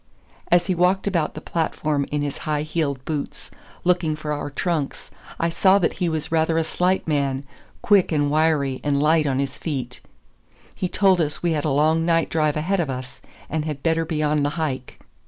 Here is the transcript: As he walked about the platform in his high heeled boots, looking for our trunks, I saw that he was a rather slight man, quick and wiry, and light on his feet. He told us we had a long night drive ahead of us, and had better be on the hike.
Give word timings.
As 0.49 0.65
he 0.65 0.73
walked 0.73 1.05
about 1.05 1.35
the 1.35 1.41
platform 1.41 2.07
in 2.11 2.23
his 2.23 2.39
high 2.39 2.63
heeled 2.63 3.05
boots, 3.05 3.51
looking 3.83 4.15
for 4.15 4.33
our 4.33 4.49
trunks, 4.49 5.11
I 5.39 5.49
saw 5.49 5.77
that 5.77 5.93
he 6.01 6.09
was 6.09 6.25
a 6.25 6.29
rather 6.31 6.63
slight 6.63 7.07
man, 7.07 7.43
quick 7.83 8.11
and 8.11 8.31
wiry, 8.31 8.81
and 8.83 8.99
light 8.99 9.27
on 9.27 9.37
his 9.37 9.59
feet. 9.59 9.99
He 10.73 10.89
told 10.89 11.21
us 11.21 11.43
we 11.43 11.51
had 11.51 11.65
a 11.65 11.69
long 11.69 12.03
night 12.03 12.31
drive 12.31 12.57
ahead 12.57 12.79
of 12.79 12.89
us, 12.89 13.21
and 13.47 13.63
had 13.65 13.83
better 13.83 14.03
be 14.03 14.23
on 14.23 14.41
the 14.41 14.49
hike. 14.57 14.99